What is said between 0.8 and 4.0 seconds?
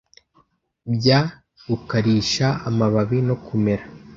Bya gukarisha amababi no kumera;